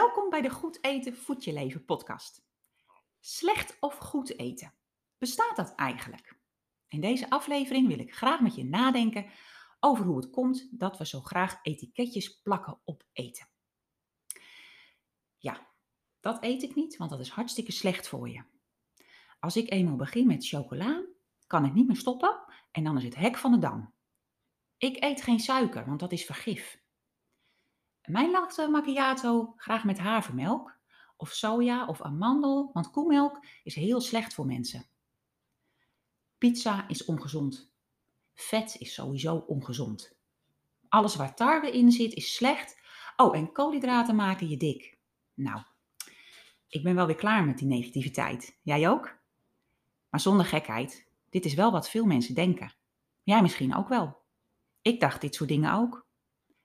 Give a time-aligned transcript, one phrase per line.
[0.00, 2.44] Welkom bij de Goed Eten, Voed Je Leven podcast.
[3.18, 4.74] Slecht of goed eten?
[5.18, 6.38] Bestaat dat eigenlijk?
[6.88, 9.30] In deze aflevering wil ik graag met je nadenken
[9.80, 13.48] over hoe het komt dat we zo graag etiketjes plakken op eten.
[15.38, 15.68] Ja,
[16.20, 18.44] dat eet ik niet, want dat is hartstikke slecht voor je.
[19.40, 21.06] Als ik eenmaal begin met chocola,
[21.46, 23.94] kan ik niet meer stoppen en dan is het hek van de dam.
[24.76, 26.79] Ik eet geen suiker, want dat is vergif.
[28.10, 30.78] Mijn latte macchiato graag met havermelk
[31.16, 34.86] of soja of amandel, want koemelk is heel slecht voor mensen.
[36.38, 37.72] Pizza is ongezond.
[38.34, 40.16] Vet is sowieso ongezond.
[40.88, 42.78] Alles waar tarwe in zit is slecht.
[43.16, 44.98] Oh, en koolhydraten maken je dik.
[45.34, 45.62] Nou,
[46.68, 48.58] ik ben wel weer klaar met die negativiteit.
[48.62, 49.18] Jij ook?
[50.08, 52.72] Maar zonder gekheid, dit is wel wat veel mensen denken.
[53.22, 54.22] Jij misschien ook wel.
[54.82, 56.08] Ik dacht dit soort dingen ook.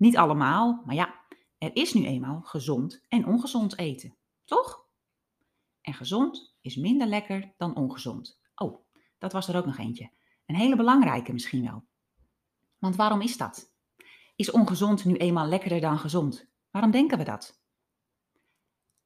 [0.00, 1.14] Niet allemaal, maar ja,
[1.58, 4.86] er is nu eenmaal gezond en ongezond eten, toch?
[5.80, 8.40] En gezond is minder lekker dan ongezond.
[8.54, 8.84] Oh,
[9.18, 10.10] dat was er ook nog eentje.
[10.46, 11.86] Een hele belangrijke misschien wel.
[12.78, 13.74] Want waarom is dat?
[14.36, 16.50] Is ongezond nu eenmaal lekkerder dan gezond?
[16.70, 17.62] Waarom denken we dat?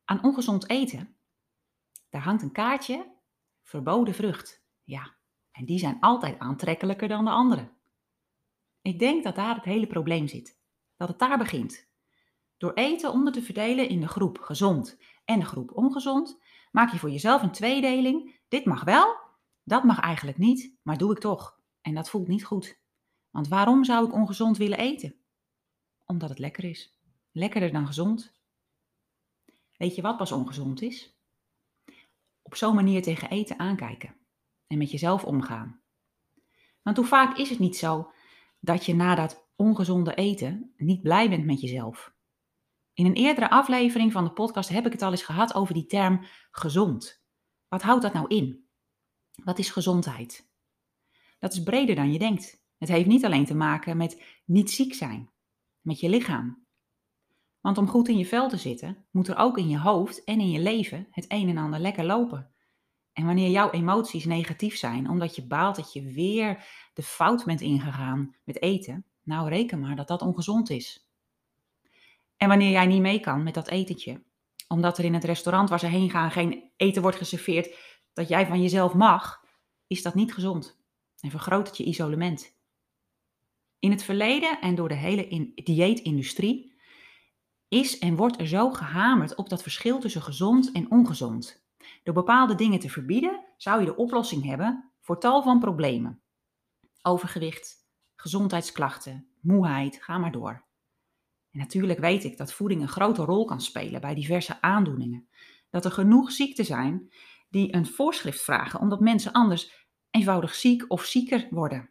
[0.04, 1.16] Aan ongezond eten,
[2.08, 3.16] daar hangt een kaartje,
[3.62, 4.64] verboden vrucht.
[4.84, 5.16] Ja,
[5.50, 7.72] en die zijn altijd aantrekkelijker dan de andere.
[8.80, 10.62] Ik denk dat daar het hele probleem zit.
[11.04, 11.88] Dat het daar begint.
[12.56, 16.40] Door eten onder te verdelen in de groep gezond en de groep ongezond,
[16.72, 18.40] maak je voor jezelf een tweedeling.
[18.48, 19.16] Dit mag wel,
[19.62, 21.60] dat mag eigenlijk niet, maar doe ik toch.
[21.80, 22.78] En dat voelt niet goed.
[23.30, 25.14] Want waarom zou ik ongezond willen eten?
[26.04, 26.98] Omdat het lekker is.
[27.32, 28.32] Lekkerder dan gezond.
[29.76, 31.18] Weet je wat pas ongezond is?
[32.42, 34.16] Op zo'n manier tegen eten aankijken
[34.66, 35.80] en met jezelf omgaan.
[36.82, 38.12] Want hoe vaak is het niet zo
[38.60, 42.12] dat je na dat ongezonde eten niet blij bent met jezelf?
[42.94, 45.86] In een eerdere aflevering van de podcast heb ik het al eens gehad over die
[45.86, 47.24] term gezond.
[47.68, 48.66] Wat houdt dat nou in?
[49.44, 50.50] Wat is gezondheid?
[51.38, 52.62] Dat is breder dan je denkt.
[52.78, 55.30] Het heeft niet alleen te maken met niet ziek zijn,
[55.80, 56.66] met je lichaam.
[57.60, 60.40] Want om goed in je vel te zitten, moet er ook in je hoofd en
[60.40, 62.54] in je leven het een en ander lekker lopen.
[63.12, 66.64] En wanneer jouw emoties negatief zijn, omdat je baalt dat je weer
[66.94, 71.08] de fout bent ingegaan met eten, nou reken maar dat dat ongezond is.
[72.36, 74.22] En wanneer jij niet mee kan met dat etentje,
[74.68, 77.78] omdat er in het restaurant waar ze heen gaan geen eten wordt geserveerd
[78.12, 79.44] dat jij van jezelf mag,
[79.86, 80.82] is dat niet gezond
[81.20, 82.56] en vergroot het je isolement.
[83.78, 86.74] In het verleden en door de hele dieetindustrie
[87.68, 91.64] is en wordt er zo gehamerd op dat verschil tussen gezond en ongezond.
[92.02, 96.22] Door bepaalde dingen te verbieden zou je de oplossing hebben voor tal van problemen.
[97.02, 97.83] Overgewicht,
[98.24, 100.64] gezondheidsklachten, moeheid, ga maar door.
[101.50, 105.28] En natuurlijk weet ik dat voeding een grote rol kan spelen bij diverse aandoeningen.
[105.70, 107.12] Dat er genoeg ziekten zijn
[107.48, 111.90] die een voorschrift vragen omdat mensen anders eenvoudig ziek of zieker worden.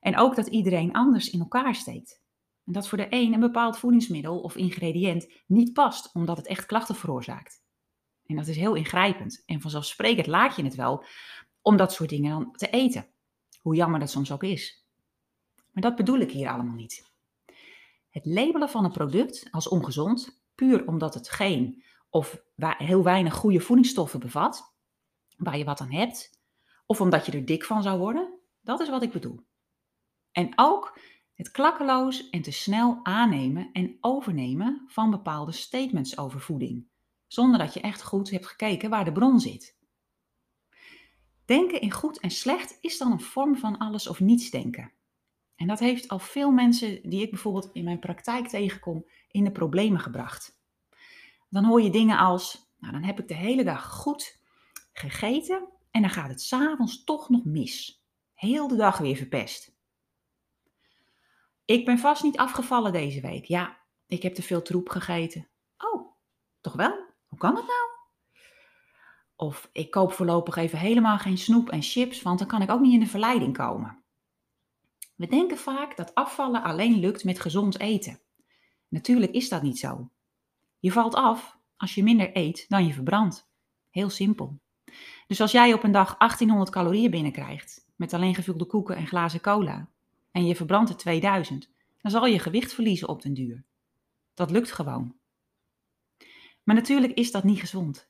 [0.00, 2.22] En ook dat iedereen anders in elkaar steekt.
[2.64, 6.66] En dat voor de een een bepaald voedingsmiddel of ingrediënt niet past omdat het echt
[6.66, 7.62] klachten veroorzaakt.
[8.26, 9.42] En dat is heel ingrijpend.
[9.46, 11.04] En vanzelfsprekend laat je het wel
[11.62, 13.06] om dat soort dingen dan te eten.
[13.60, 14.83] Hoe jammer dat soms ook is.
[15.74, 17.12] Maar dat bedoel ik hier allemaal niet.
[18.10, 23.60] Het labelen van een product als ongezond, puur omdat het geen of heel weinig goede
[23.60, 24.74] voedingsstoffen bevat,
[25.36, 26.40] waar je wat aan hebt,
[26.86, 29.40] of omdat je er dik van zou worden, dat is wat ik bedoel.
[30.32, 30.98] En ook
[31.34, 36.86] het klakkeloos en te snel aannemen en overnemen van bepaalde statements over voeding,
[37.26, 39.76] zonder dat je echt goed hebt gekeken waar de bron zit.
[41.44, 44.92] Denken in goed en slecht is dan een vorm van alles of niets denken.
[45.56, 49.52] En dat heeft al veel mensen die ik bijvoorbeeld in mijn praktijk tegenkom in de
[49.52, 50.58] problemen gebracht.
[51.48, 54.40] Dan hoor je dingen als, nou dan heb ik de hele dag goed
[54.92, 58.04] gegeten en dan gaat het s'avonds toch nog mis.
[58.34, 59.74] Heel de dag weer verpest.
[61.64, 63.44] Ik ben vast niet afgevallen deze week.
[63.44, 65.48] Ja, ik heb te veel troep gegeten.
[65.78, 66.12] Oh,
[66.60, 67.04] toch wel?
[67.26, 67.92] Hoe kan dat nou?
[69.36, 72.80] Of ik koop voorlopig even helemaal geen snoep en chips, want dan kan ik ook
[72.80, 74.03] niet in de verleiding komen.
[75.14, 78.20] We denken vaak dat afvallen alleen lukt met gezond eten.
[78.88, 80.10] Natuurlijk is dat niet zo.
[80.78, 83.48] Je valt af als je minder eet dan je verbrandt.
[83.90, 84.58] Heel simpel.
[85.26, 89.40] Dus als jij op een dag 1800 calorieën binnenkrijgt met alleen gevulde koeken en glazen
[89.40, 89.88] cola
[90.30, 91.70] en je verbrandt er 2000,
[92.00, 93.64] dan zal je gewicht verliezen op den duur.
[94.34, 95.16] Dat lukt gewoon.
[96.62, 98.08] Maar natuurlijk is dat niet gezond.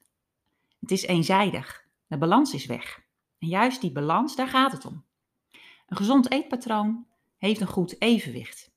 [0.80, 1.86] Het is eenzijdig.
[2.06, 3.02] De balans is weg.
[3.38, 5.04] En juist die balans, daar gaat het om.
[5.86, 8.72] Een gezond eetpatroon heeft een goed evenwicht.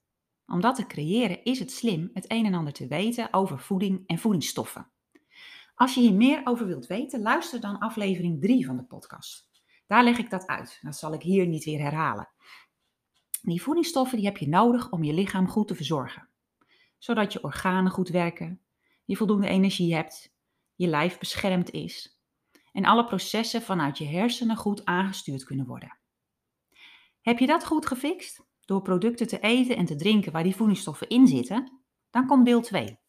[0.45, 4.03] Om dat te creëren is het slim het een en ander te weten over voeding
[4.07, 4.91] en voedingsstoffen.
[5.75, 9.49] Als je hier meer over wilt weten, luister dan aflevering 3 van de podcast.
[9.87, 10.79] Daar leg ik dat uit.
[10.81, 12.29] Dat zal ik hier niet weer herhalen.
[13.41, 16.29] Die voedingsstoffen die heb je nodig om je lichaam goed te verzorgen.
[16.97, 18.61] Zodat je organen goed werken,
[19.05, 20.33] je voldoende energie hebt,
[20.75, 22.19] je lijf beschermd is
[22.71, 25.97] en alle processen vanuit je hersenen goed aangestuurd kunnen worden.
[27.27, 31.09] Heb je dat goed gefixt door producten te eten en te drinken waar die voedingsstoffen
[31.09, 32.99] in zitten, dan komt deel 2.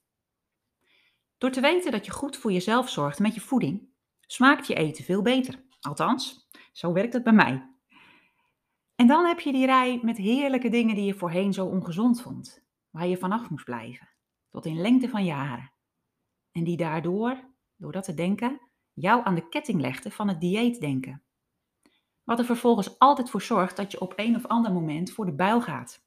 [1.37, 3.89] Door te weten dat je goed voor jezelf zorgt met je voeding,
[4.21, 5.65] smaakt je eten veel beter.
[5.81, 7.69] Althans, zo werkt het bij mij.
[8.95, 12.65] En dan heb je die rij met heerlijke dingen die je voorheen zo ongezond vond,
[12.91, 14.09] waar je vanaf moest blijven,
[14.49, 15.73] tot in lengte van jaren.
[16.53, 18.61] En die daardoor, door dat te denken,
[18.93, 21.23] jou aan de ketting legde van het dieetdenken.
[22.29, 25.35] Wat er vervolgens altijd voor zorgt dat je op een of ander moment voor de
[25.35, 26.07] buil gaat.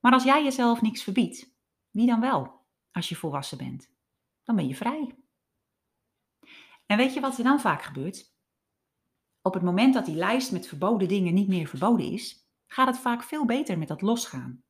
[0.00, 1.54] Maar als jij jezelf niks verbiedt,
[1.90, 2.60] wie dan wel?
[2.92, 3.90] als je volwassen bent.
[4.42, 5.18] Dan ben je vrij.
[6.86, 8.34] En weet je wat er dan vaak gebeurt?
[9.42, 12.98] Op het moment dat die lijst met verboden dingen niet meer verboden is, gaat het
[12.98, 14.64] vaak veel beter met dat losgaan.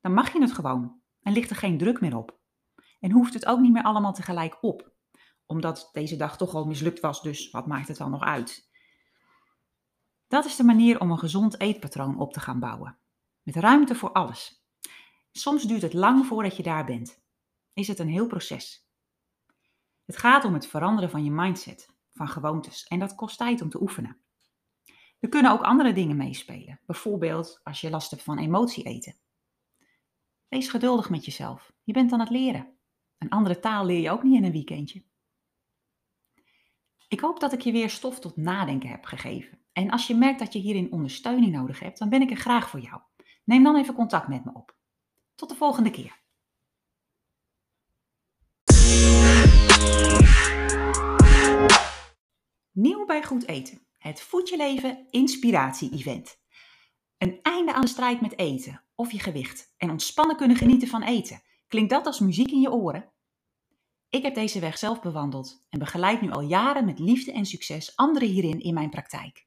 [0.00, 2.38] Dan mag je het gewoon en ligt er geen druk meer op.
[3.00, 4.92] En hoeft het ook niet meer allemaal tegelijk op,
[5.46, 8.67] omdat deze dag toch al mislukt was, dus wat maakt het dan nog uit?
[10.28, 12.98] Dat is de manier om een gezond eetpatroon op te gaan bouwen.
[13.42, 14.66] Met ruimte voor alles.
[15.32, 17.26] Soms duurt het lang voordat je daar bent
[17.78, 18.88] is het een heel proces.
[20.04, 23.70] Het gaat om het veranderen van je mindset, van gewoontes, en dat kost tijd om
[23.70, 24.20] te oefenen.
[25.18, 29.16] Er kunnen ook andere dingen meespelen, bijvoorbeeld als je last hebt van emotie eten.
[30.48, 32.78] Wees geduldig met jezelf, je bent aan het leren.
[33.18, 35.04] Een andere taal leer je ook niet in een weekendje.
[37.08, 39.58] Ik hoop dat ik je weer stof tot nadenken heb gegeven.
[39.78, 42.68] En als je merkt dat je hierin ondersteuning nodig hebt, dan ben ik er graag
[42.68, 43.00] voor jou.
[43.44, 44.76] Neem dan even contact met me op.
[45.34, 46.20] Tot de volgende keer.
[52.72, 56.40] Nieuw bij Goed Eten, het Voed je Leven Inspiratie-event.
[57.18, 61.02] Een einde aan de strijd met eten of je gewicht en ontspannen kunnen genieten van
[61.02, 61.42] eten.
[61.68, 63.12] Klinkt dat als muziek in je oren?
[64.08, 67.96] Ik heb deze weg zelf bewandeld en begeleid nu al jaren met liefde en succes
[67.96, 69.46] anderen hierin in mijn praktijk.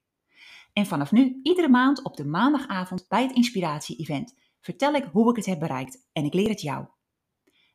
[0.74, 5.36] En vanaf nu, iedere maand op de maandagavond bij het Inspiratie-event, vertel ik hoe ik
[5.36, 6.86] het heb bereikt en ik leer het jou.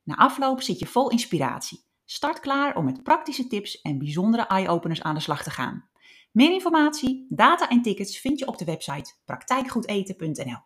[0.03, 5.03] Na afloop zit je vol inspiratie Start klaar om met praktische tips en bijzondere eye-openers
[5.03, 5.89] aan de slag te gaan.
[6.33, 10.59] Meer informatie, data en tickets vind je op de website praktijkgoedeten.nl.